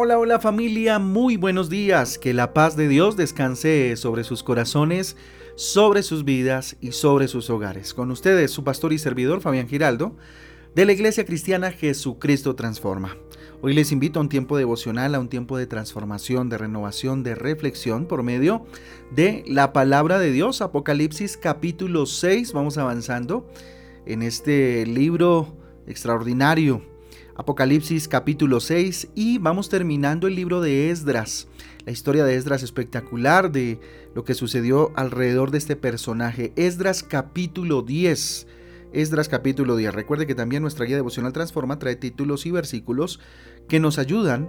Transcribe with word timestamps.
Hola, 0.00 0.16
hola 0.16 0.38
familia, 0.38 1.00
muy 1.00 1.36
buenos 1.36 1.68
días. 1.68 2.18
Que 2.18 2.32
la 2.32 2.54
paz 2.54 2.76
de 2.76 2.86
Dios 2.86 3.16
descanse 3.16 3.96
sobre 3.96 4.22
sus 4.22 4.44
corazones, 4.44 5.16
sobre 5.56 6.04
sus 6.04 6.24
vidas 6.24 6.76
y 6.80 6.92
sobre 6.92 7.26
sus 7.26 7.50
hogares. 7.50 7.94
Con 7.94 8.12
ustedes, 8.12 8.52
su 8.52 8.62
pastor 8.62 8.92
y 8.92 8.98
servidor 8.98 9.40
Fabián 9.40 9.66
Giraldo, 9.66 10.14
de 10.76 10.86
la 10.86 10.92
Iglesia 10.92 11.24
Cristiana 11.24 11.72
Jesucristo 11.72 12.54
Transforma. 12.54 13.16
Hoy 13.60 13.74
les 13.74 13.90
invito 13.90 14.20
a 14.20 14.22
un 14.22 14.28
tiempo 14.28 14.56
devocional, 14.56 15.16
a 15.16 15.18
un 15.18 15.28
tiempo 15.28 15.58
de 15.58 15.66
transformación, 15.66 16.48
de 16.48 16.58
renovación, 16.58 17.24
de 17.24 17.34
reflexión 17.34 18.06
por 18.06 18.22
medio 18.22 18.66
de 19.10 19.42
la 19.48 19.72
palabra 19.72 20.20
de 20.20 20.30
Dios, 20.30 20.62
Apocalipsis 20.62 21.36
capítulo 21.36 22.06
6. 22.06 22.52
Vamos 22.52 22.78
avanzando 22.78 23.50
en 24.06 24.22
este 24.22 24.86
libro 24.86 25.56
extraordinario 25.88 26.97
Apocalipsis 27.38 28.08
capítulo 28.08 28.58
6 28.58 29.10
y 29.14 29.38
vamos 29.38 29.68
terminando 29.68 30.26
el 30.26 30.34
libro 30.34 30.60
de 30.60 30.90
Esdras. 30.90 31.46
La 31.86 31.92
historia 31.92 32.24
de 32.24 32.34
Esdras 32.34 32.64
espectacular 32.64 33.52
de 33.52 33.78
lo 34.12 34.24
que 34.24 34.34
sucedió 34.34 34.90
alrededor 34.96 35.52
de 35.52 35.58
este 35.58 35.76
personaje. 35.76 36.52
Esdras 36.56 37.04
capítulo 37.04 37.82
10. 37.82 38.48
Esdras 38.92 39.28
capítulo 39.28 39.76
10. 39.76 39.94
Recuerde 39.94 40.26
que 40.26 40.34
también 40.34 40.62
nuestra 40.62 40.84
guía 40.84 40.96
devocional 40.96 41.32
Transforma 41.32 41.78
trae 41.78 41.94
títulos 41.94 42.44
y 42.44 42.50
versículos 42.50 43.20
que 43.68 43.78
nos 43.78 44.00
ayudan 44.00 44.48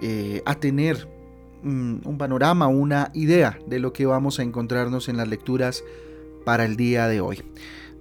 eh, 0.00 0.42
a 0.46 0.54
tener 0.54 1.08
mm, 1.64 2.06
un 2.06 2.18
panorama, 2.18 2.68
una 2.68 3.10
idea 3.14 3.58
de 3.66 3.80
lo 3.80 3.92
que 3.92 4.06
vamos 4.06 4.38
a 4.38 4.44
encontrarnos 4.44 5.08
en 5.08 5.16
las 5.16 5.26
lecturas 5.26 5.82
para 6.44 6.66
el 6.66 6.76
día 6.76 7.08
de 7.08 7.20
hoy. 7.20 7.42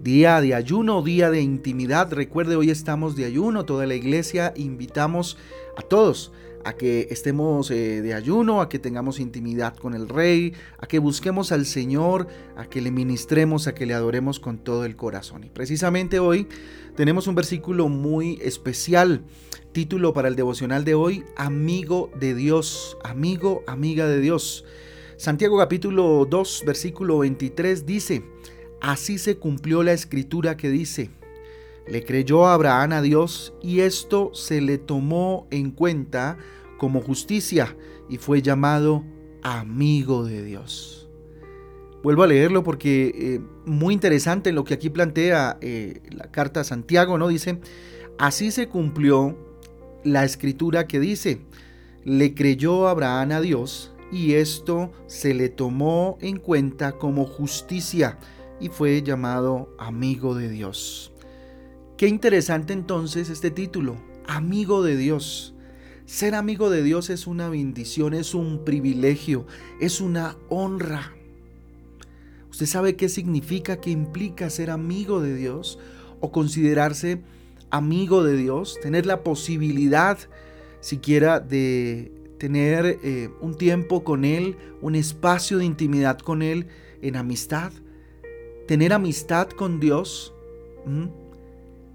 Día 0.03 0.41
de 0.41 0.55
ayuno, 0.55 1.03
día 1.03 1.30
de 1.30 1.41
intimidad. 1.41 2.11
Recuerde, 2.11 2.55
hoy 2.55 2.71
estamos 2.71 3.16
de 3.16 3.25
ayuno, 3.25 3.66
toda 3.66 3.85
la 3.85 3.94
iglesia. 3.94 4.52
Invitamos 4.55 5.38
a 5.77 5.83
todos 5.83 6.31
a 6.66 6.73
que 6.73 7.07
estemos 7.11 7.69
eh, 7.69 8.02
de 8.02 8.16
ayuno, 8.16 8.61
a 8.61 8.69
que 8.69 8.79
tengamos 8.79 9.19
intimidad 9.19 9.75
con 9.75 9.94
el 9.94 10.09
Rey, 10.09 10.53
a 10.79 10.88
que 10.88 10.97
busquemos 10.97 11.52
al 11.52 11.67
Señor, 11.67 12.25
a 12.55 12.66
que 12.66 12.81
le 12.81 12.89
ministremos, 12.89 13.67
a 13.67 13.75
que 13.75 13.85
le 13.85 13.94
adoremos 13.94 14.39
con 14.39 14.57
todo 14.57 14.85
el 14.85 14.95
corazón. 14.95 15.44
Y 15.44 15.49
precisamente 15.49 16.17
hoy 16.17 16.47
tenemos 16.95 17.27
un 17.27 17.35
versículo 17.35 17.88
muy 17.88 18.39
especial, 18.41 19.23
título 19.72 20.13
para 20.13 20.29
el 20.29 20.35
devocional 20.35 20.83
de 20.83 20.95
hoy, 20.95 21.23
Amigo 21.38 22.09
de 22.19 22.33
Dios, 22.33 22.97
amigo, 23.03 23.63
amiga 23.67 24.07
de 24.07 24.19
Dios. 24.19 24.66
Santiago 25.22 25.59
capítulo 25.59 26.25
2, 26.27 26.63
versículo 26.66 27.19
23 27.19 27.85
dice, 27.85 28.23
Así 28.82 29.20
se 29.20 29.38
cumplió 29.38 29.84
la 29.84 29.94
escritura 29.94 30.58
que 30.58 30.70
dice, 30.70 31.12
le 31.88 32.04
creyó 32.04 32.48
Abraham 32.48 32.94
a 32.94 33.02
Dios 33.02 33.54
y 33.62 33.82
esto 33.82 34.34
se 34.34 34.60
le 34.60 34.80
tomó 34.80 35.48
en 35.52 35.72
cuenta 35.72 36.38
como 36.80 37.00
justicia 37.02 37.76
y 38.09 38.18
fue 38.18 38.42
llamado 38.42 39.04
amigo 39.44 40.26
de 40.26 40.44
Dios. 40.44 41.09
Vuelvo 42.02 42.24
a 42.24 42.28
leerlo 42.28 42.64
porque 42.64 43.14
eh, 43.16 43.42
muy 43.66 43.94
interesante 43.94 44.52
lo 44.52 44.64
que 44.64 44.74
aquí 44.74 44.90
plantea 44.90 45.58
eh, 45.62 46.02
la 46.09 46.32
carta 46.32 46.62
a 46.62 46.64
Santiago, 46.64 47.20
¿no? 47.20 47.28
Dice, 47.28 47.59
así 48.18 48.50
se 48.50 48.68
cumplió 48.68 49.38
la 50.04 50.24
escritura 50.26 50.88
que 50.88 51.00
dice, 51.00 51.42
le 52.04 52.34
creyó 52.34 52.88
Abraham 52.88 53.34
a 53.34 53.42
Dios 53.42 53.94
y 54.12 54.34
esto 54.34 54.92
se 55.06 55.36
le 55.36 55.50
tomó 55.50 56.18
en 56.22 56.38
cuenta 56.38 56.94
como 56.94 57.26
justicia 57.26 58.18
y 58.62 58.70
fue 58.70 59.02
llamado 59.02 59.76
amigo 59.80 60.36
de 60.36 60.48
Dios. 60.48 61.12
Qué 61.98 62.08
interesante 62.08 62.74
entonces 62.74 63.30
este 63.30 63.52
título, 63.52 63.97
amigo 64.28 64.84
de 64.84 64.96
Dios. 64.96 65.56
Ser 66.06 66.35
amigo 66.35 66.69
de 66.69 66.84
Dios 66.84 67.09
es 67.09 67.25
una 67.25 67.50
bendición, 67.50 68.13
es 68.13 68.35
un 68.35 68.63
privilegio, 68.63 69.47
es 69.80 70.00
una 70.00 70.38
honra. 70.50 71.13
¿Usted 72.52 72.68
sabe 72.68 72.96
qué 72.96 73.09
significa, 73.09 73.78
qué 73.78 73.90
implica 73.90 74.50
ser 74.50 74.69
amigo 74.69 75.22
de 75.22 75.35
Dios 75.35 75.80
o 76.19 76.31
considerarse 76.31 77.22
amigo 77.72 78.24
de 78.24 78.38
Dios? 78.38 78.78
Tener 78.81 79.06
la 79.06 79.24
posibilidad 79.24 80.19
siquiera 80.81 81.40
de 81.40 82.12
tener 82.38 83.00
eh, 83.03 83.30
un 83.40 83.56
tiempo 83.56 84.03
con 84.03 84.25
Él, 84.25 84.58
un 84.81 84.96
espacio 84.96 85.59
de 85.59 85.66
intimidad 85.66 86.19
con 86.19 86.41
Él 86.41 86.68
en 87.02 87.16
amistad 87.16 87.72
tener 88.67 88.94
amistad 88.94 89.49
con 89.49 89.79
Dios, 89.79 90.33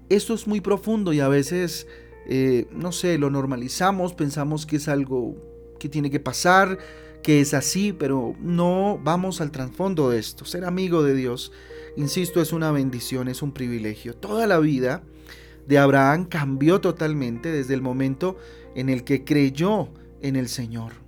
esto 0.09 0.33
es 0.33 0.47
muy 0.47 0.61
profundo 0.61 1.13
y 1.13 1.19
a 1.19 1.27
veces, 1.27 1.87
eh, 2.27 2.65
no 2.71 2.91
sé, 2.91 3.17
lo 3.17 3.29
normalizamos, 3.29 4.13
pensamos 4.13 4.65
que 4.65 4.77
es 4.77 4.87
algo 4.87 5.35
que 5.79 5.89
tiene 5.89 6.09
que 6.09 6.19
pasar, 6.19 6.77
que 7.21 7.41
es 7.41 7.53
así, 7.53 7.93
pero 7.93 8.35
no 8.39 8.99
vamos 9.03 9.41
al 9.41 9.51
trasfondo 9.51 10.09
de 10.09 10.19
esto. 10.19 10.45
Ser 10.45 10.63
amigo 10.65 11.03
de 11.03 11.13
Dios, 11.13 11.51
insisto, 11.95 12.41
es 12.41 12.53
una 12.53 12.71
bendición, 12.71 13.27
es 13.27 13.41
un 13.41 13.51
privilegio. 13.51 14.15
Toda 14.15 14.47
la 14.47 14.59
vida 14.59 15.03
de 15.67 15.77
Abraham 15.77 16.25
cambió 16.25 16.79
totalmente 16.79 17.51
desde 17.51 17.73
el 17.73 17.81
momento 17.81 18.37
en 18.75 18.89
el 18.89 19.03
que 19.03 19.25
creyó 19.25 19.89
en 20.21 20.35
el 20.35 20.47
Señor. 20.47 21.06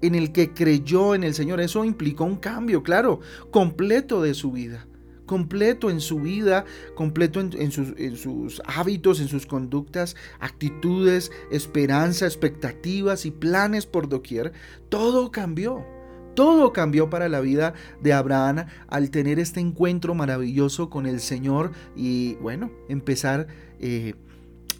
En 0.00 0.14
el 0.14 0.32
que 0.32 0.52
creyó 0.52 1.14
en 1.14 1.24
el 1.24 1.34
Señor. 1.34 1.60
Eso 1.60 1.84
implicó 1.84 2.24
un 2.24 2.36
cambio, 2.36 2.82
claro, 2.82 3.20
completo 3.50 4.22
de 4.22 4.34
su 4.34 4.52
vida 4.52 4.86
completo 5.28 5.90
en 5.90 6.00
su 6.00 6.18
vida, 6.18 6.64
completo 6.96 7.38
en, 7.38 7.70
sus, 7.70 8.60
hábitos, 8.66 9.20
en 9.20 9.28
sus 9.28 9.46
conductas, 9.46 10.16
actitudes, 10.40 11.30
esperanza, 11.52 12.26
expectativas 12.26 13.24
y 13.26 13.30
planes 13.30 13.86
por 13.86 14.08
doquier. 14.08 14.52
Todo 14.88 15.30
cambió. 15.30 15.86
Todo 16.34 16.72
cambió 16.72 17.10
para 17.10 17.28
la 17.28 17.40
vida 17.40 17.74
de 18.00 18.12
Abraham 18.12 18.66
al 18.88 19.10
tener 19.10 19.38
este 19.38 19.60
encuentro 19.60 20.14
maravilloso 20.14 20.88
con 20.88 21.06
el 21.06 21.20
Señor 21.20 21.72
y, 21.94 22.34
bueno, 22.36 22.70
empezar 22.88 23.48
eh, 23.80 24.14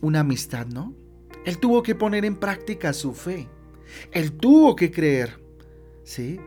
una 0.00 0.20
amistad, 0.20 0.66
¿no? 0.66 0.94
Él 1.44 1.58
tuvo 1.58 1.82
que 1.82 1.94
poner 1.94 2.24
en 2.24 2.36
práctica 2.36 2.92
su 2.92 3.12
fe. 3.12 3.48
Él 4.12 4.32
tuvo 4.32 4.76
que 4.76 4.90
creer, 4.90 5.38
¿sí? 6.04 6.38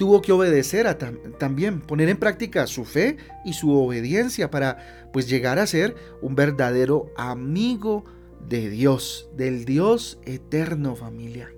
tuvo 0.00 0.22
que 0.22 0.32
obedecer 0.32 0.86
a 0.86 0.96
también, 0.96 1.82
poner 1.82 2.08
en 2.08 2.16
práctica 2.16 2.66
su 2.66 2.86
fe 2.86 3.18
y 3.44 3.52
su 3.52 3.70
obediencia 3.70 4.50
para 4.50 5.10
pues 5.12 5.28
llegar 5.28 5.58
a 5.58 5.66
ser 5.66 5.94
un 6.22 6.34
verdadero 6.34 7.12
amigo 7.18 8.06
de 8.48 8.70
Dios, 8.70 9.28
del 9.36 9.66
Dios 9.66 10.18
eterno 10.24 10.96
familia. 10.96 11.50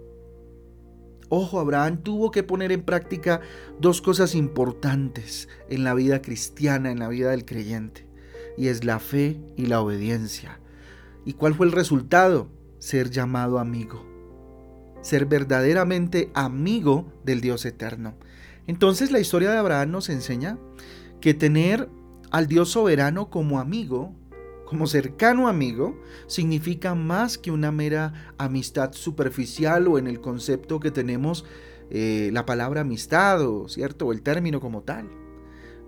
Ojo, 1.28 1.60
Abraham 1.60 2.02
tuvo 2.02 2.32
que 2.32 2.42
poner 2.42 2.72
en 2.72 2.82
práctica 2.82 3.42
dos 3.78 4.02
cosas 4.02 4.34
importantes 4.34 5.48
en 5.70 5.84
la 5.84 5.94
vida 5.94 6.20
cristiana, 6.20 6.90
en 6.90 6.98
la 6.98 7.06
vida 7.06 7.30
del 7.30 7.44
creyente, 7.44 8.08
y 8.58 8.66
es 8.66 8.82
la 8.82 8.98
fe 8.98 9.40
y 9.56 9.66
la 9.66 9.80
obediencia. 9.80 10.58
¿Y 11.24 11.34
cuál 11.34 11.54
fue 11.54 11.66
el 11.66 11.72
resultado? 11.72 12.50
Ser 12.80 13.08
llamado 13.08 13.60
amigo 13.60 14.11
ser 15.02 15.26
verdaderamente 15.26 16.30
amigo 16.34 17.12
del 17.24 17.40
Dios 17.40 17.64
eterno. 17.66 18.14
Entonces 18.66 19.10
la 19.10 19.20
historia 19.20 19.50
de 19.50 19.58
Abraham 19.58 19.90
nos 19.90 20.08
enseña 20.08 20.58
que 21.20 21.34
tener 21.34 21.88
al 22.30 22.46
Dios 22.46 22.70
soberano 22.70 23.28
como 23.28 23.60
amigo, 23.60 24.14
como 24.64 24.86
cercano 24.86 25.48
amigo, 25.48 26.00
significa 26.26 26.94
más 26.94 27.36
que 27.36 27.50
una 27.50 27.70
mera 27.70 28.34
amistad 28.38 28.92
superficial 28.92 29.86
o 29.86 29.98
en 29.98 30.06
el 30.06 30.20
concepto 30.20 30.80
que 30.80 30.90
tenemos 30.90 31.44
eh, 31.90 32.30
la 32.32 32.46
palabra 32.46 32.80
amistad 32.80 33.46
o 33.46 33.68
cierto 33.68 34.06
o 34.06 34.12
el 34.12 34.22
término 34.22 34.60
como 34.60 34.82
tal. 34.82 35.10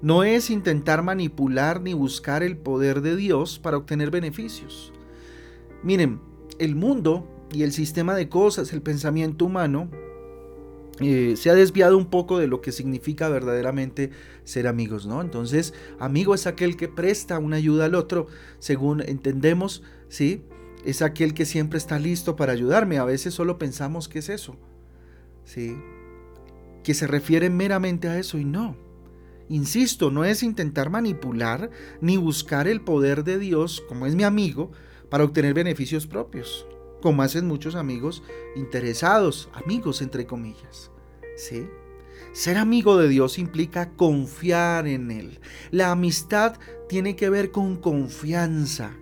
No 0.02 0.22
es 0.22 0.50
intentar 0.50 1.02
manipular 1.02 1.80
ni 1.80 1.94
buscar 1.94 2.42
el 2.42 2.58
poder 2.58 3.00
de 3.00 3.16
Dios 3.16 3.58
para 3.58 3.78
obtener 3.78 4.10
beneficios. 4.10 4.92
Miren, 5.82 6.20
el 6.58 6.74
mundo 6.74 7.26
y 7.54 7.62
el 7.62 7.72
sistema 7.72 8.14
de 8.14 8.28
cosas, 8.28 8.72
el 8.72 8.82
pensamiento 8.82 9.44
humano, 9.44 9.88
eh, 11.00 11.34
se 11.36 11.50
ha 11.50 11.54
desviado 11.54 11.98
un 11.98 12.06
poco 12.06 12.38
de 12.38 12.46
lo 12.46 12.60
que 12.60 12.70
significa 12.70 13.28
verdaderamente 13.28 14.10
ser 14.44 14.68
amigos, 14.68 15.06
¿no? 15.06 15.20
Entonces, 15.22 15.74
amigo 15.98 16.34
es 16.34 16.46
aquel 16.46 16.76
que 16.76 16.88
presta 16.88 17.38
una 17.38 17.56
ayuda 17.56 17.86
al 17.86 17.94
otro, 17.94 18.28
según 18.60 19.00
entendemos, 19.00 19.82
¿sí? 20.08 20.44
Es 20.84 21.02
aquel 21.02 21.34
que 21.34 21.46
siempre 21.46 21.78
está 21.78 21.98
listo 21.98 22.36
para 22.36 22.52
ayudarme. 22.52 22.98
A 22.98 23.04
veces 23.04 23.34
solo 23.34 23.58
pensamos 23.58 24.08
que 24.08 24.20
es 24.20 24.28
eso, 24.28 24.56
¿sí? 25.44 25.76
Que 26.84 26.94
se 26.94 27.06
refiere 27.06 27.50
meramente 27.50 28.08
a 28.08 28.18
eso 28.18 28.38
y 28.38 28.44
no. 28.44 28.76
Insisto, 29.48 30.10
no 30.10 30.24
es 30.24 30.42
intentar 30.42 30.90
manipular 30.90 31.70
ni 32.00 32.16
buscar 32.16 32.68
el 32.68 32.80
poder 32.80 33.24
de 33.24 33.38
Dios, 33.38 33.82
como 33.88 34.06
es 34.06 34.14
mi 34.14 34.22
amigo, 34.22 34.70
para 35.10 35.24
obtener 35.24 35.54
beneficios 35.54 36.06
propios 36.06 36.66
como 37.04 37.22
hacen 37.22 37.46
muchos 37.46 37.74
amigos 37.74 38.22
interesados, 38.56 39.50
amigos 39.52 40.00
entre 40.00 40.24
comillas. 40.26 40.90
¿Sí? 41.36 41.68
Ser 42.32 42.56
amigo 42.56 42.96
de 42.96 43.08
Dios 43.08 43.38
implica 43.38 43.90
confiar 43.90 44.86
en 44.86 45.10
Él. 45.10 45.38
La 45.70 45.90
amistad 45.90 46.56
tiene 46.88 47.14
que 47.14 47.28
ver 47.28 47.50
con 47.50 47.76
confianza, 47.76 48.96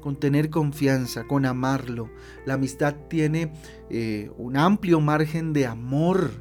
con 0.00 0.16
tener 0.16 0.50
confianza, 0.50 1.28
con 1.28 1.46
amarlo. 1.46 2.10
La 2.44 2.54
amistad 2.54 2.96
tiene 3.08 3.52
eh, 3.88 4.32
un 4.36 4.56
amplio 4.56 4.98
margen 4.98 5.52
de 5.52 5.66
amor, 5.66 6.32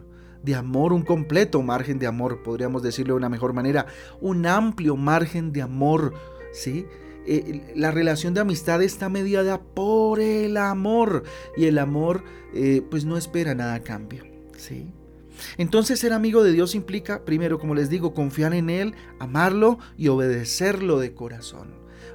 de 0.41 0.55
amor, 0.55 0.93
un 0.93 1.03
completo 1.03 1.61
margen 1.61 1.99
de 1.99 2.07
amor, 2.07 2.41
podríamos 2.41 2.81
decirlo 2.81 3.13
de 3.13 3.19
una 3.19 3.29
mejor 3.29 3.53
manera, 3.53 3.85
un 4.19 4.47
amplio 4.47 4.95
margen 4.95 5.51
de 5.51 5.61
amor, 5.61 6.15
¿sí? 6.53 6.87
Eh, 7.25 7.73
la 7.75 7.91
relación 7.91 8.33
de 8.33 8.41
amistad 8.41 8.81
está 8.81 9.09
mediada 9.09 9.61
por 9.61 10.19
el 10.19 10.57
amor 10.57 11.23
y 11.55 11.65
el 11.65 11.77
amor 11.77 12.23
eh, 12.53 12.81
pues 12.89 13.05
no 13.05 13.17
espera 13.17 13.55
nada 13.55 13.75
a 13.75 13.83
cambio, 13.83 14.25
¿sí? 14.57 14.87
Entonces 15.57 15.99
ser 15.99 16.13
amigo 16.13 16.43
de 16.43 16.51
Dios 16.51 16.75
implica, 16.75 17.23
primero, 17.25 17.59
como 17.59 17.75
les 17.75 17.89
digo, 17.89 18.13
confiar 18.13 18.53
en 18.53 18.69
Él, 18.69 18.93
amarlo 19.19 19.79
y 19.97 20.09
obedecerlo 20.09 20.99
de 20.99 21.13
corazón. 21.13 21.69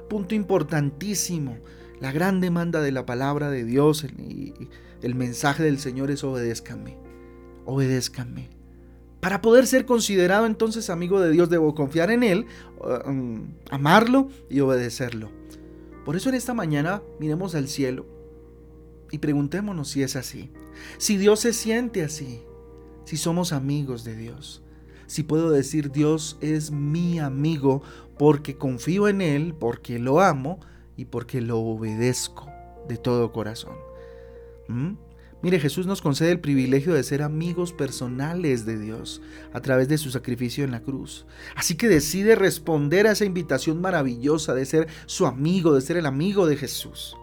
Punto 0.09 0.35
importantísimo. 0.35 1.57
La 1.99 2.11
gran 2.11 2.39
demanda 2.39 2.81
de 2.81 2.91
la 2.91 3.05
palabra 3.05 3.49
de 3.49 3.65
Dios 3.65 4.05
y 4.17 4.53
el 5.01 5.15
mensaje 5.15 5.63
del 5.63 5.79
Señor 5.79 6.11
es 6.11 6.23
obedézcanme. 6.23 6.97
Obedézcanme. 7.65 8.58
Para 9.19 9.41
poder 9.41 9.67
ser 9.67 9.85
considerado 9.85 10.45
entonces 10.45 10.89
amigo 10.89 11.19
de 11.19 11.31
Dios 11.31 11.49
debo 11.49 11.75
confiar 11.75 12.09
en 12.09 12.23
Él, 12.23 12.45
um, 13.05 13.47
amarlo 13.69 14.29
y 14.49 14.61
obedecerlo. 14.61 15.29
Por 16.05 16.15
eso 16.15 16.29
en 16.29 16.35
esta 16.35 16.53
mañana 16.53 17.01
miremos 17.19 17.53
al 17.55 17.67
cielo 17.67 18.05
y 19.11 19.17
preguntémonos 19.17 19.89
si 19.89 20.03
es 20.03 20.15
así. 20.15 20.51
Si 20.97 21.17
Dios 21.17 21.41
se 21.41 21.53
siente 21.53 22.03
así, 22.03 22.41
si 23.03 23.17
somos 23.17 23.51
amigos 23.51 24.03
de 24.03 24.15
Dios. 24.15 24.63
Si 25.07 25.23
puedo 25.23 25.49
decir 25.49 25.91
Dios 25.91 26.37
es 26.39 26.71
mi 26.71 27.19
amigo 27.19 27.81
porque 28.17 28.57
confío 28.57 29.07
en 29.07 29.21
Él, 29.21 29.53
porque 29.59 29.99
lo 29.99 30.21
amo 30.21 30.59
y 30.95 31.05
porque 31.05 31.41
lo 31.41 31.59
obedezco 31.59 32.47
de 32.87 32.97
todo 32.97 33.31
corazón. 33.31 33.75
¿Mm? 34.67 34.93
Mire, 35.41 35.59
Jesús 35.59 35.87
nos 35.87 36.01
concede 36.01 36.31
el 36.31 36.41
privilegio 36.41 36.93
de 36.93 37.03
ser 37.03 37.21
amigos 37.21 37.71
personales 37.71 38.65
de 38.65 38.77
Dios 38.77 39.21
a 39.53 39.61
través 39.61 39.87
de 39.87 39.97
su 39.97 40.11
sacrificio 40.11 40.65
en 40.65 40.71
la 40.71 40.81
cruz. 40.81 41.25
Así 41.55 41.75
que 41.75 41.87
decide 41.87 42.35
responder 42.35 43.07
a 43.07 43.11
esa 43.11 43.23
invitación 43.23 43.79
maravillosa 43.79 44.53
de 44.53 44.65
ser 44.65 44.87
su 45.05 45.25
amigo, 45.25 45.73
de 45.73 45.81
ser 45.81 45.95
el 45.95 46.05
amigo 46.05 46.45
de 46.45 46.57
Jesús. 46.57 47.15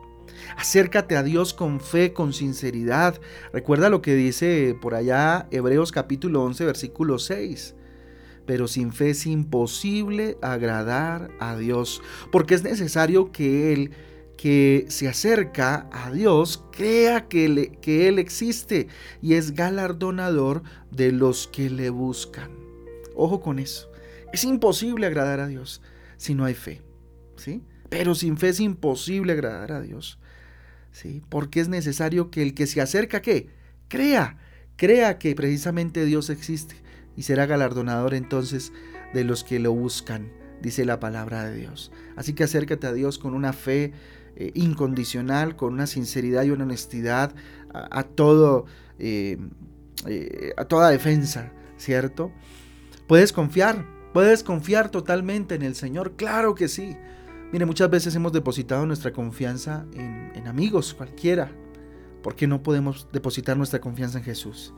Acércate 0.57 1.17
a 1.17 1.23
Dios 1.23 1.53
con 1.53 1.79
fe, 1.81 2.15
con 2.15 2.33
sinceridad. 2.33 3.21
Recuerda 3.53 3.91
lo 3.91 4.01
que 4.01 4.15
dice 4.15 4.75
por 4.81 4.95
allá 4.95 5.47
Hebreos 5.51 5.93
capítulo 5.93 6.43
11, 6.45 6.65
versículo 6.65 7.19
6 7.19 7.75
pero 8.47 8.69
sin 8.69 8.93
fe 8.93 9.11
es 9.11 9.27
imposible 9.27 10.39
agradar 10.41 11.31
a 11.41 11.57
Dios, 11.57 12.01
porque 12.31 12.55
es 12.55 12.62
necesario 12.62 13.33
que 13.33 13.73
Él 13.73 13.91
que 14.37 14.87
se 14.88 15.09
acerca 15.09 15.88
a 15.93 16.11
Dios 16.11 16.62
crea 16.73 17.29
que, 17.29 17.79
que, 17.81 18.09
Él 18.09 18.19
existe 18.19 18.88
y 19.23 19.35
es 19.35 19.53
galardonador 19.53 20.62
de 20.91 21.12
los 21.12 21.49
que 21.49 21.71
le 21.71 21.91
buscan. 21.91 22.50
Ojo 23.15 23.41
con 23.41 23.59
eso. 23.59 23.91
Es 24.33 24.44
imposible 24.44 25.06
agradar 25.06 25.41
a 25.41 25.47
Dios 25.47 25.81
si 26.17 26.35
no 26.35 26.44
hay 26.44 26.55
fe, 26.55 26.83
¿sí? 27.37 27.62
Pero 27.88 28.15
sin 28.15 28.37
fe 28.37 28.50
es 28.50 28.61
imposible 28.61 29.33
agradar 29.33 29.73
a 29.73 29.81
Dios. 29.81 30.19
¿sí? 30.97 31.23
Porque 31.29 31.61
es 31.61 31.69
necesario 31.69 32.31
que 32.31 32.43
el 32.43 32.55
que 32.55 32.67
se 32.67 32.81
acerca, 32.81 33.21
¿qué? 33.21 33.49
Crea, 33.88 34.38
crea 34.77 35.19
que 35.19 35.35
precisamente 35.35 36.05
Dios 36.05 36.31
existe 36.31 36.75
y 37.17 37.23
será 37.23 37.47
galardonador 37.47 38.15
entonces 38.15 38.73
de 39.12 39.25
los 39.25 39.44
que 39.44 39.59
lo 39.59 39.73
buscan, 39.73 40.33
dice 40.62 40.85
la 40.85 40.99
palabra 40.99 41.44
de 41.44 41.56
Dios. 41.56 41.93
Así 42.17 42.33
que 42.33 42.44
acércate 42.44 42.87
a 42.87 42.93
Dios 42.93 43.19
con 43.19 43.35
una 43.35 43.53
fe 43.53 43.93
eh, 44.37 44.53
incondicional, 44.55 45.56
con 45.56 45.73
una 45.73 45.87
sinceridad 45.87 46.44
y 46.44 46.50
una 46.50 46.65
honestidad 46.65 47.35
a, 47.73 48.03
todo, 48.03 48.67
eh, 48.99 49.38
eh, 50.06 50.53
a 50.59 50.67
toda 50.67 50.91
defensa, 50.91 51.53
¿cierto? 51.79 52.31
Puedes 53.06 53.33
confiar, 53.33 53.87
puedes 54.12 54.43
confiar 54.43 54.91
totalmente 54.91 55.55
en 55.55 55.62
el 55.62 55.75
Señor, 55.75 56.17
claro 56.17 56.55
que 56.55 56.69
sí. 56.69 56.97
Mire, 57.50 57.65
muchas 57.65 57.88
veces 57.88 58.15
hemos 58.15 58.33
depositado 58.33 58.85
nuestra 58.85 59.11
confianza 59.11 59.87
en, 59.94 60.47
amigos, 60.47 60.93
cualquiera. 60.93 61.50
¿Por 62.23 62.37
qué 62.37 62.47
no 62.47 62.62
podemos 62.62 63.09
depositar 63.12 63.56
nuestra 63.56 63.81
confianza 63.81 64.19
en 64.19 64.25
Jesús? 64.25 64.75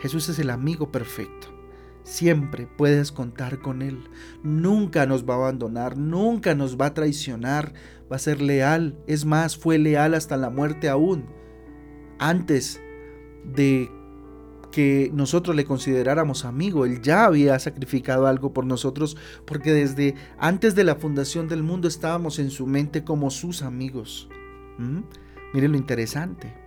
Jesús 0.00 0.28
es 0.30 0.38
el 0.38 0.48
amigo 0.48 0.90
perfecto. 0.90 1.61
Siempre 2.04 2.66
puedes 2.66 3.12
contar 3.12 3.60
con 3.60 3.82
Él. 3.82 3.98
Nunca 4.42 5.06
nos 5.06 5.28
va 5.28 5.34
a 5.34 5.38
abandonar, 5.38 5.96
nunca 5.96 6.54
nos 6.54 6.76
va 6.76 6.86
a 6.86 6.94
traicionar, 6.94 7.74
va 8.10 8.16
a 8.16 8.18
ser 8.20 8.42
leal. 8.42 8.98
Es 9.06 9.24
más, 9.24 9.56
fue 9.56 9.78
leal 9.78 10.14
hasta 10.14 10.36
la 10.36 10.50
muerte 10.50 10.88
aún. 10.88 11.26
Antes 12.18 12.80
de 13.44 13.90
que 14.72 15.10
nosotros 15.14 15.54
le 15.54 15.64
consideráramos 15.64 16.44
amigo. 16.44 16.84
Él 16.84 17.00
ya 17.00 17.26
había 17.26 17.56
sacrificado 17.60 18.26
algo 18.26 18.52
por 18.52 18.66
nosotros 18.66 19.16
porque 19.44 19.72
desde 19.72 20.16
antes 20.38 20.74
de 20.74 20.82
la 20.82 20.96
fundación 20.96 21.46
del 21.46 21.62
mundo 21.62 21.86
estábamos 21.86 22.40
en 22.40 22.50
su 22.50 22.66
mente 22.66 23.04
como 23.04 23.30
sus 23.30 23.62
amigos. 23.62 24.28
¿Mm? 24.78 25.02
Mire 25.54 25.68
lo 25.68 25.76
interesante. 25.76 26.61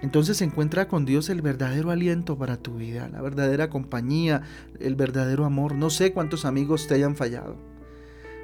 Entonces 0.00 0.40
encuentra 0.42 0.88
con 0.88 1.04
Dios 1.04 1.28
el 1.28 1.42
verdadero 1.42 1.90
aliento 1.90 2.36
para 2.36 2.56
tu 2.56 2.76
vida, 2.76 3.08
la 3.08 3.20
verdadera 3.20 3.70
compañía, 3.70 4.42
el 4.80 4.96
verdadero 4.96 5.44
amor. 5.44 5.74
No 5.74 5.90
sé 5.90 6.12
cuántos 6.12 6.44
amigos 6.44 6.88
te 6.88 6.94
hayan 6.94 7.14
fallado. 7.14 7.56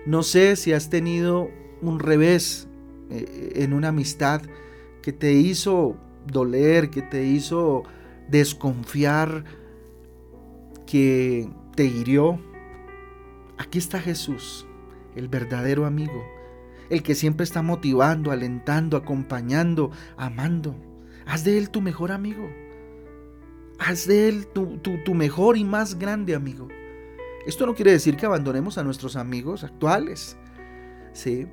No 0.07 0.23
sé 0.23 0.57
si 0.57 0.73
has 0.73 0.91
tenido 0.91 1.51
un 1.83 1.99
revés 1.99 2.69
eh, 3.11 3.53
en 3.57 3.73
una 3.73 3.89
amistad 3.89 4.43
que 5.03 5.13
te 5.13 5.33
hizo 5.33 5.97
doler, 6.27 6.91
que 6.91 7.03
te 7.03 7.25
hizo 7.25 7.85
desconfiar 8.29 9.45
que 10.87 11.49
te 11.75 11.85
hirió. 11.85 12.41
Aquí 13.59 13.79
está 13.79 14.01
Jesús, 14.01 14.67
el 15.17 15.29
verdadero 15.29 15.85
amigo, 15.85 16.25
el 16.91 17.03
que 17.03 17.15
siempre 17.15 17.45
está 17.45 17.63
motivando, 17.63 18.31
alentando, 18.31 18.97
acompañando, 18.97 19.91
amando. 20.17 20.75
Haz 21.29 21.45
de 21.45 21.59
él 21.59 21.69
tu 21.69 21.83
mejor 21.83 22.11
amigo. 22.11 22.51
Haz 23.79 24.07
de 24.07 24.31
él 24.31 24.47
tu, 24.47 24.79
tu, 24.79 25.15
mejor 25.15 25.59
y 25.59 25.63
más 25.63 25.99
grande 25.99 26.35
amigo. 26.35 26.69
Esto 27.47 27.67
no 27.67 27.75
quiere 27.75 27.93
decir 27.93 28.17
que 28.17 28.25
abandonemos 28.25 28.79
a 28.79 28.83
nuestros 28.83 29.15
amigos 29.15 29.63
actuales, 29.63 30.39
¿sí? 31.13 31.47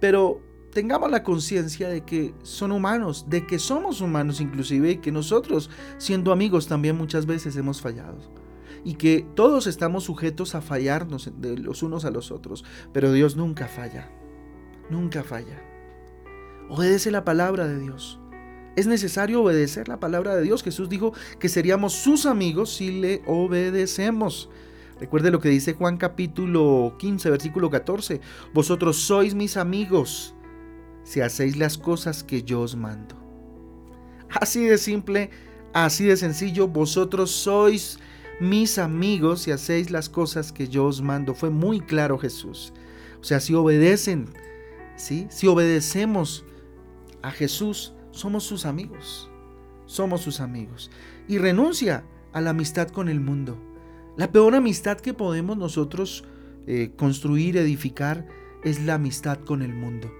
Pero 0.00 0.40
tengamos 0.72 1.10
la 1.10 1.22
conciencia 1.22 1.90
de 1.90 2.06
que 2.06 2.34
son 2.42 2.72
humanos, 2.72 3.26
de 3.28 3.46
que 3.46 3.58
somos 3.58 4.00
humanos 4.00 4.40
inclusive 4.40 4.92
y 4.92 4.96
que 4.96 5.12
nosotros, 5.12 5.68
siendo 5.98 6.32
amigos, 6.32 6.66
también 6.66 6.96
muchas 6.96 7.26
veces 7.26 7.54
hemos 7.56 7.82
fallado. 7.82 8.18
Y 8.82 8.94
que 8.94 9.26
todos 9.34 9.66
estamos 9.66 10.04
sujetos 10.04 10.54
a 10.54 10.62
fallarnos 10.62 11.30
de 11.36 11.58
los 11.58 11.82
unos 11.82 12.06
a 12.06 12.10
los 12.10 12.30
otros, 12.30 12.64
pero 12.94 13.12
Dios 13.12 13.36
nunca 13.36 13.68
falla, 13.68 14.10
nunca 14.88 15.22
falla. 15.22 15.62
Obedece 16.70 17.10
la 17.10 17.24
palabra 17.24 17.66
de 17.68 17.78
Dios. 17.78 18.18
Es 18.78 18.86
necesario 18.86 19.42
obedecer 19.42 19.88
la 19.88 19.98
palabra 19.98 20.36
de 20.36 20.42
Dios. 20.42 20.62
Jesús 20.62 20.88
dijo 20.88 21.12
que 21.40 21.48
seríamos 21.48 21.94
sus 21.94 22.26
amigos 22.26 22.72
si 22.76 22.92
le 22.92 23.22
obedecemos. 23.26 24.50
Recuerde 25.00 25.32
lo 25.32 25.40
que 25.40 25.48
dice 25.48 25.72
Juan 25.72 25.96
capítulo 25.96 26.94
15, 26.96 27.28
versículo 27.28 27.70
14. 27.70 28.20
Vosotros 28.54 28.98
sois 28.98 29.34
mis 29.34 29.56
amigos 29.56 30.32
si 31.02 31.20
hacéis 31.20 31.56
las 31.56 31.76
cosas 31.76 32.22
que 32.22 32.44
yo 32.44 32.60
os 32.60 32.76
mando. 32.76 33.16
Así 34.30 34.64
de 34.66 34.78
simple, 34.78 35.30
así 35.72 36.04
de 36.04 36.16
sencillo, 36.16 36.68
vosotros 36.68 37.32
sois 37.32 37.98
mis 38.38 38.78
amigos 38.78 39.42
si 39.42 39.50
hacéis 39.50 39.90
las 39.90 40.08
cosas 40.08 40.52
que 40.52 40.68
yo 40.68 40.84
os 40.84 41.02
mando. 41.02 41.34
Fue 41.34 41.50
muy 41.50 41.80
claro 41.80 42.16
Jesús. 42.16 42.72
O 43.20 43.24
sea, 43.24 43.40
si 43.40 43.54
obedecen, 43.54 44.26
¿sí? 44.94 45.26
si 45.30 45.48
obedecemos 45.48 46.44
a 47.22 47.32
Jesús, 47.32 47.92
somos 48.18 48.44
sus 48.44 48.66
amigos. 48.66 49.30
Somos 49.86 50.20
sus 50.20 50.40
amigos. 50.40 50.90
Y 51.28 51.38
renuncia 51.38 52.04
a 52.32 52.40
la 52.40 52.50
amistad 52.50 52.88
con 52.88 53.08
el 53.08 53.20
mundo. 53.20 53.58
La 54.16 54.32
peor 54.32 54.54
amistad 54.54 54.98
que 54.98 55.14
podemos 55.14 55.56
nosotros 55.56 56.24
eh, 56.66 56.92
construir, 56.96 57.56
edificar, 57.56 58.26
es 58.64 58.82
la 58.82 58.94
amistad 58.94 59.38
con 59.38 59.62
el 59.62 59.72
mundo. 59.72 60.10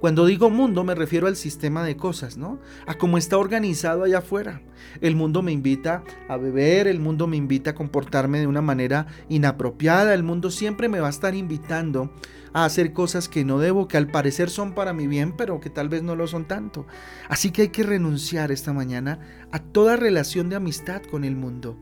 Cuando 0.00 0.26
digo 0.26 0.50
mundo 0.50 0.84
me 0.84 0.94
refiero 0.94 1.26
al 1.26 1.36
sistema 1.36 1.82
de 1.82 1.96
cosas, 1.96 2.36
¿no? 2.36 2.58
A 2.86 2.94
cómo 2.94 3.18
está 3.18 3.38
organizado 3.38 4.04
allá 4.04 4.18
afuera. 4.18 4.62
El 5.00 5.16
mundo 5.16 5.42
me 5.42 5.52
invita 5.52 6.04
a 6.28 6.36
beber, 6.36 6.86
el 6.86 7.00
mundo 7.00 7.26
me 7.26 7.36
invita 7.36 7.70
a 7.70 7.74
comportarme 7.74 8.38
de 8.38 8.46
una 8.46 8.62
manera 8.62 9.06
inapropiada, 9.28 10.14
el 10.14 10.22
mundo 10.22 10.50
siempre 10.50 10.88
me 10.88 11.00
va 11.00 11.08
a 11.08 11.10
estar 11.10 11.34
invitando 11.34 12.12
a 12.56 12.64
hacer 12.64 12.92
cosas 12.92 13.28
que 13.28 13.44
no 13.44 13.58
debo, 13.58 13.86
que 13.86 13.96
al 13.96 14.08
parecer 14.08 14.50
son 14.50 14.74
para 14.74 14.92
mi 14.92 15.06
bien, 15.06 15.36
pero 15.36 15.60
que 15.60 15.70
tal 15.70 15.88
vez 15.88 16.02
no 16.02 16.16
lo 16.16 16.26
son 16.26 16.46
tanto. 16.46 16.86
Así 17.28 17.50
que 17.50 17.62
hay 17.62 17.68
que 17.68 17.82
renunciar 17.82 18.50
esta 18.50 18.72
mañana 18.72 19.46
a 19.52 19.58
toda 19.58 19.96
relación 19.96 20.48
de 20.48 20.56
amistad 20.56 21.02
con 21.02 21.24
el 21.24 21.36
mundo. 21.36 21.78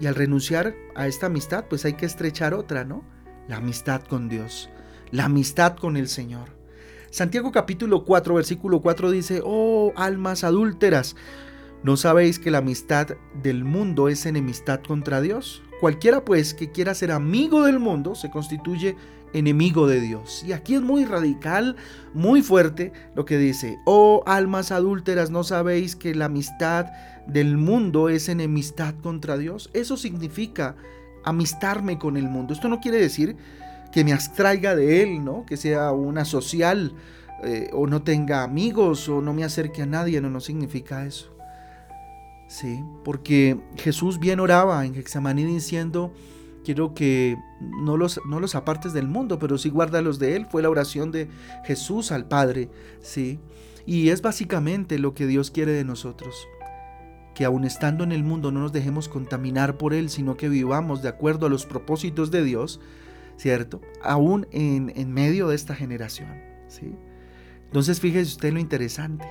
Y 0.00 0.06
al 0.06 0.14
renunciar 0.14 0.74
a 0.94 1.06
esta 1.06 1.26
amistad, 1.26 1.66
pues 1.68 1.84
hay 1.84 1.94
que 1.94 2.06
estrechar 2.06 2.54
otra, 2.54 2.84
¿no? 2.84 3.04
La 3.48 3.56
amistad 3.56 4.02
con 4.02 4.28
Dios 4.28 4.70
la 5.10 5.24
amistad 5.24 5.76
con 5.76 5.96
el 5.96 6.08
Señor. 6.08 6.50
Santiago 7.10 7.52
capítulo 7.52 8.04
4, 8.04 8.34
versículo 8.34 8.80
4 8.80 9.10
dice, 9.10 9.40
oh 9.44 9.92
almas 9.96 10.44
adúlteras, 10.44 11.16
¿no 11.82 11.96
sabéis 11.96 12.38
que 12.38 12.50
la 12.50 12.58
amistad 12.58 13.08
del 13.42 13.64
mundo 13.64 14.08
es 14.08 14.26
enemistad 14.26 14.80
contra 14.86 15.20
Dios? 15.20 15.62
Cualquiera 15.80 16.24
pues 16.24 16.54
que 16.54 16.70
quiera 16.70 16.94
ser 16.94 17.12
amigo 17.12 17.64
del 17.64 17.78
mundo 17.78 18.14
se 18.14 18.30
constituye 18.30 18.96
enemigo 19.32 19.86
de 19.86 20.00
Dios. 20.00 20.42
Y 20.46 20.52
aquí 20.52 20.74
es 20.74 20.82
muy 20.82 21.04
radical, 21.04 21.76
muy 22.14 22.42
fuerte 22.42 22.92
lo 23.14 23.24
que 23.24 23.38
dice, 23.38 23.78
oh 23.84 24.22
almas 24.26 24.72
adúlteras, 24.72 25.30
¿no 25.30 25.44
sabéis 25.44 25.96
que 25.96 26.14
la 26.14 26.26
amistad 26.26 26.86
del 27.26 27.56
mundo 27.56 28.08
es 28.08 28.28
enemistad 28.28 28.94
contra 29.02 29.36
Dios? 29.36 29.70
Eso 29.74 29.96
significa 29.96 30.76
amistarme 31.24 31.98
con 31.98 32.16
el 32.16 32.28
mundo. 32.28 32.54
Esto 32.54 32.68
no 32.68 32.80
quiere 32.80 32.98
decir 32.98 33.36
que 33.92 34.04
me 34.04 34.12
abstraiga 34.12 34.74
de 34.74 35.02
él, 35.02 35.24
¿no? 35.24 35.44
Que 35.44 35.56
sea 35.56 35.92
una 35.92 36.24
social 36.24 36.94
eh, 37.44 37.68
o 37.72 37.86
no 37.86 38.02
tenga 38.02 38.42
amigos 38.42 39.08
o 39.08 39.20
no 39.20 39.34
me 39.34 39.44
acerque 39.44 39.82
a 39.82 39.86
nadie, 39.86 40.20
no, 40.20 40.30
no 40.30 40.40
significa 40.40 41.04
eso. 41.04 41.35
Sí, 42.48 42.80
porque 43.04 43.58
Jesús 43.76 44.18
bien 44.18 44.38
oraba 44.40 44.86
en 44.86 44.94
Hexamaní 44.94 45.44
diciendo, 45.44 46.12
quiero 46.64 46.94
que 46.94 47.36
no 47.60 47.96
los, 47.96 48.20
no 48.26 48.40
los 48.40 48.54
apartes 48.54 48.92
del 48.92 49.08
mundo, 49.08 49.38
pero 49.38 49.58
sí 49.58 49.68
guárdalos 49.68 50.18
de 50.18 50.36
él. 50.36 50.46
Fue 50.46 50.62
la 50.62 50.70
oración 50.70 51.12
de 51.12 51.28
Jesús 51.64 52.12
al 52.12 52.26
Padre, 52.26 52.70
sí. 53.00 53.40
Y 53.86 54.08
es 54.08 54.20
básicamente 54.20 54.98
lo 54.98 55.14
que 55.14 55.26
Dios 55.26 55.50
quiere 55.50 55.72
de 55.72 55.84
nosotros. 55.84 56.34
Que 57.34 57.44
aun 57.44 57.64
estando 57.64 58.02
en 58.02 58.12
el 58.12 58.24
mundo 58.24 58.50
no 58.50 58.60
nos 58.60 58.72
dejemos 58.72 59.08
contaminar 59.08 59.76
por 59.76 59.94
él, 59.94 60.10
sino 60.10 60.36
que 60.36 60.48
vivamos 60.48 61.02
de 61.02 61.08
acuerdo 61.08 61.46
a 61.46 61.50
los 61.50 61.66
propósitos 61.66 62.30
de 62.30 62.42
Dios, 62.42 62.80
¿cierto? 63.36 63.80
Aún 64.02 64.48
en, 64.50 64.92
en 64.96 65.12
medio 65.12 65.48
de 65.48 65.54
esta 65.54 65.74
generación, 65.74 66.40
¿sí? 66.68 66.96
Entonces 67.66 68.00
fíjese 68.00 68.30
usted 68.30 68.52
lo 68.52 68.58
interesante. 68.58 69.26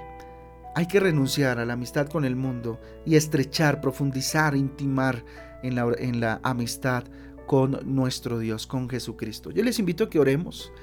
Hay 0.75 0.87
que 0.87 0.99
renunciar 0.99 1.57
a 1.57 1.65
la 1.65 1.73
amistad 1.73 2.07
con 2.07 2.25
el 2.25 2.35
mundo 2.35 2.81
y 3.05 3.15
estrechar, 3.15 3.79
profundizar, 3.79 4.57
intimar 4.57 5.23
en 5.63 6.19
la, 6.19 6.41
amistad 6.43 7.05
con 7.47 7.79
nuestro 7.85 8.39
Dios, 8.39 8.67
con 8.67 8.89
Jesucristo. 8.89 9.51
Yo 9.51 9.63
les 9.63 9.79
invito 9.79 10.03
a 10.03 10.09
que 10.09 10.19
oremos 10.19 10.73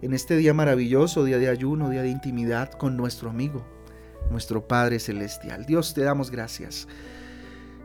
en 0.00 0.14
este 0.14 0.36
día 0.36 0.54
maravilloso, 0.54 1.24
día 1.24 1.36
de 1.36 1.50
ayuno, 1.50 1.90
día 1.90 2.00
de 2.00 2.08
intimidad 2.08 2.72
con 2.72 2.96
nuestro 2.96 3.28
amigo, 3.28 3.62
nuestro 4.30 4.66
Padre 4.66 4.98
Celestial. 4.98 5.66
Dios, 5.66 5.92
te 5.92 6.00
damos 6.00 6.30
gracias. 6.30 6.88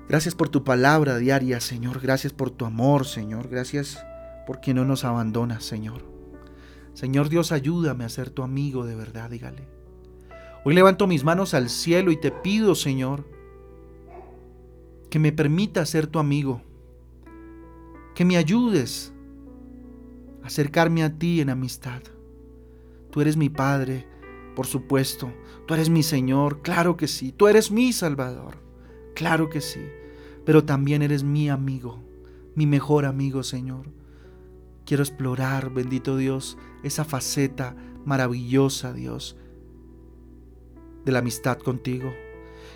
Gracias 0.07 0.35
por 0.35 0.47
tu 0.47 0.63
palabra 0.63 1.17
diaria, 1.17 1.59
Señor. 1.59 1.99
Gracias 1.99 2.31
por 2.31 2.49
tu 2.49 2.63
amor, 2.63 3.05
Señor. 3.05 3.49
Gracias 3.49 4.01
porque 4.45 4.73
no 4.73 4.85
nos 4.85 5.03
abandonas, 5.03 5.65
Señor. 5.65 6.05
Señor 6.93 7.27
Dios, 7.27 7.51
ayúdame 7.51 8.05
a 8.05 8.09
ser 8.09 8.29
tu 8.29 8.41
amigo 8.41 8.85
de 8.85 8.95
verdad, 8.95 9.29
dígale. 9.29 9.76
Hoy 10.67 10.75
levanto 10.75 11.07
mis 11.07 11.23
manos 11.23 11.53
al 11.53 11.69
cielo 11.69 12.11
y 12.11 12.17
te 12.17 12.29
pido, 12.29 12.75
Señor, 12.75 13.23
que 15.09 15.17
me 15.17 15.31
permita 15.31 15.85
ser 15.85 16.07
tu 16.07 16.19
amigo, 16.19 16.61
que 18.13 18.25
me 18.25 18.35
ayudes 18.35 19.13
a 20.43 20.47
acercarme 20.47 21.05
a 21.05 21.17
ti 21.17 21.39
en 21.39 21.51
amistad. 21.51 22.01
Tú 23.11 23.21
eres 23.21 23.37
mi 23.37 23.47
Padre, 23.47 24.09
por 24.57 24.65
supuesto, 24.65 25.31
tú 25.67 25.73
eres 25.73 25.89
mi 25.89 26.03
Señor, 26.03 26.61
claro 26.61 26.97
que 26.97 27.07
sí, 27.07 27.31
tú 27.31 27.47
eres 27.47 27.71
mi 27.71 27.93
Salvador, 27.93 28.57
claro 29.15 29.49
que 29.49 29.61
sí, 29.61 29.85
pero 30.43 30.65
también 30.65 31.01
eres 31.01 31.23
mi 31.23 31.47
amigo, 31.47 32.03
mi 32.55 32.65
mejor 32.65 33.05
amigo, 33.05 33.41
Señor. 33.41 33.85
Quiero 34.85 35.01
explorar, 35.01 35.69
bendito 35.69 36.17
Dios, 36.17 36.57
esa 36.83 37.05
faceta 37.05 37.73
maravillosa, 38.03 38.91
Dios, 38.91 39.37
de 41.07 41.13
la 41.13 41.19
amistad 41.19 41.57
contigo. 41.57 42.13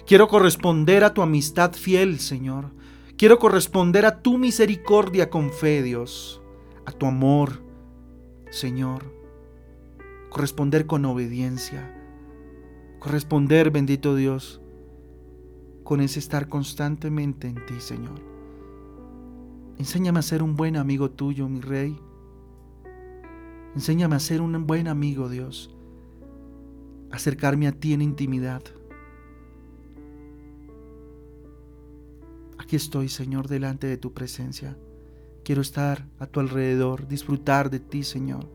Quiero 0.08 0.30
corresponder 0.30 1.04
a 1.04 1.14
tu 1.14 1.22
amistad 1.22 1.74
fiel, 1.74 2.18
Señor. 2.18 2.72
Quiero 3.18 3.40
corresponder 3.40 4.06
a 4.06 4.22
tu 4.22 4.38
misericordia 4.38 5.30
con 5.30 5.52
fe, 5.52 5.84
Dios, 5.84 6.42
a 6.86 6.94
tu 6.94 7.06
amor, 7.06 7.62
Señor. 8.50 9.04
Corresponder 10.30 10.88
con 10.88 11.04
obediencia. 11.04 11.94
Corresponder, 13.00 13.70
bendito 13.70 14.16
Dios, 14.16 14.62
con 15.84 16.00
ese 16.00 16.20
estar 16.20 16.48
constantemente 16.48 17.48
en 17.48 17.66
ti, 17.66 17.80
Señor. 17.80 18.22
Enséñame 19.78 20.20
a 20.20 20.24
ser 20.24 20.42
un 20.42 20.56
buen 20.56 20.78
amigo 20.78 21.12
tuyo, 21.12 21.50
mi 21.50 21.60
Rey. 21.60 22.00
Enséñame 23.76 24.16
a 24.16 24.20
ser 24.20 24.40
un 24.40 24.66
buen 24.66 24.88
amigo, 24.88 25.28
Dios 25.28 25.76
acercarme 27.12 27.68
a 27.68 27.72
ti 27.72 27.94
en 27.94 28.02
intimidad. 28.02 28.64
Aquí 32.58 32.76
estoy, 32.76 33.10
Señor, 33.10 33.48
delante 33.48 33.88
de 33.88 33.98
tu 33.98 34.14
presencia. 34.14 34.78
Quiero 35.44 35.62
estar 35.62 36.08
a 36.20 36.28
tu 36.28 36.40
alrededor, 36.40 37.08
disfrutar 37.08 37.70
de 37.70 37.80
ti, 37.80 38.04
Señor, 38.04 38.48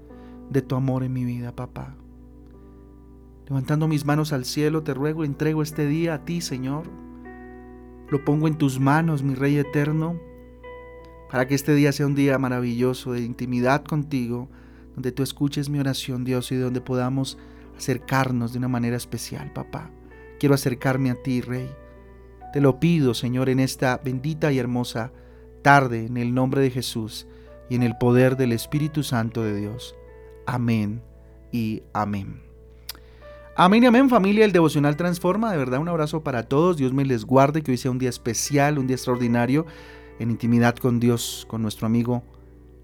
de 0.50 0.62
tu 0.62 0.75
amor 0.75 1.02
en 1.02 1.12
mi 1.12 1.25
vida, 1.25 1.54
papá. 1.54 1.96
Levantando 3.48 3.88
mis 3.88 4.04
manos 4.04 4.32
al 4.32 4.44
cielo, 4.44 4.82
te 4.82 4.94
ruego, 4.94 5.25
entrego 5.25 5.62
este 5.62 5.86
día 5.86 6.14
a 6.14 6.25
ti, 6.25 6.40
Señor. 6.40 6.88
Lo 8.10 8.25
pongo 8.25 8.48
en 8.48 8.56
tus 8.56 8.80
manos, 8.80 9.22
mi 9.22 9.34
Rey 9.34 9.56
eterno, 9.56 10.18
para 11.30 11.46
que 11.46 11.54
este 11.54 11.75
día 11.75 11.92
sea 11.92 12.06
un 12.06 12.14
día 12.14 12.38
maravilloso 12.38 13.12
de 13.12 13.20
intimidad 13.20 13.84
contigo, 13.84 14.48
donde 14.94 15.12
tú 15.12 15.22
escuches 15.22 15.68
mi 15.68 15.78
oración, 15.78 16.25
Dios, 16.25 16.50
y 16.52 16.56
donde 16.56 16.80
podamos 16.80 17.36
acercarnos 17.76 18.52
de 18.52 18.59
una 18.59 18.68
manera 18.68 18.97
especial, 18.97 19.52
papá. 19.52 19.90
Quiero 20.38 20.54
acercarme 20.54 21.11
a 21.11 21.23
ti, 21.23 21.40
Rey. 21.40 21.71
Te 22.52 22.61
lo 22.61 22.80
pido, 22.80 23.14
Señor, 23.14 23.49
en 23.49 23.61
esta 23.61 24.00
bendita 24.02 24.52
y 24.52 24.59
hermosa 24.59 25.12
tarde, 25.62 26.06
en 26.06 26.16
el 26.16 26.35
nombre 26.35 26.61
de 26.61 26.71
Jesús 26.71 27.26
y 27.68 27.75
en 27.75 27.83
el 27.83 27.97
poder 27.99 28.37
del 28.37 28.52
Espíritu 28.52 29.02
Santo 29.02 29.42
de 29.42 29.56
Dios. 29.56 29.95
Amén 30.47 31.02
y 31.52 31.83
amén. 31.92 32.47
Amén 33.59 33.83
y 33.83 33.87
amén 33.87 34.11
familia, 34.11 34.45
el 34.45 34.52
devocional 34.52 34.97
transforma, 34.97 35.50
de 35.50 35.56
verdad 35.56 35.80
un 35.80 35.88
abrazo 35.88 36.23
para 36.23 36.42
todos, 36.42 36.76
Dios 36.76 36.92
me 36.92 37.06
les 37.06 37.25
guarde, 37.25 37.62
que 37.62 37.71
hoy 37.71 37.78
sea 37.78 37.90
un 37.90 37.99
día 37.99 38.11
especial, 38.11 38.78
un 38.78 38.87
día 38.87 38.97
extraordinario 38.97 39.64
en 40.18 40.30
intimidad 40.30 40.76
con 40.76 41.00
Dios, 41.00 41.47
con 41.49 41.62
nuestro 41.62 41.87
amigo 41.87 42.23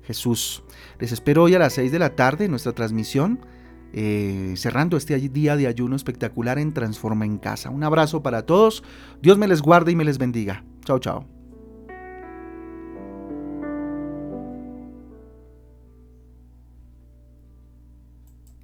Jesús. 0.02 0.62
Les 0.98 1.12
espero 1.12 1.42
hoy 1.42 1.54
a 1.54 1.58
las 1.58 1.74
6 1.74 1.92
de 1.92 1.98
la 1.98 2.16
tarde 2.16 2.46
en 2.46 2.50
nuestra 2.50 2.72
transmisión 2.72 3.40
eh, 3.92 4.54
cerrando 4.56 4.96
este 4.96 5.16
día 5.28 5.56
de 5.56 5.66
ayuno 5.66 5.96
espectacular 5.96 6.58
en 6.58 6.72
Transforma 6.72 7.24
en 7.24 7.38
Casa. 7.38 7.70
Un 7.70 7.84
abrazo 7.84 8.22
para 8.22 8.46
todos, 8.46 8.82
Dios 9.20 9.38
me 9.38 9.48
les 9.48 9.62
guarde 9.62 9.92
y 9.92 9.96
me 9.96 10.04
les 10.04 10.18
bendiga. 10.18 10.64
Chao, 10.84 10.98
chao. 10.98 11.41